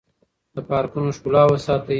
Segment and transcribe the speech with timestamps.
[0.55, 1.89] د پارکونو ښکلا وساتئ.